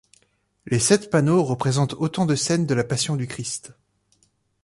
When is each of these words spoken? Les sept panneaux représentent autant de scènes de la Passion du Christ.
Les 0.65 0.79
sept 0.79 1.11
panneaux 1.11 1.43
représentent 1.43 1.93
autant 1.93 2.25
de 2.25 2.33
scènes 2.33 2.65
de 2.65 2.73
la 2.73 2.83
Passion 2.83 3.15
du 3.15 3.27
Christ. 3.27 3.73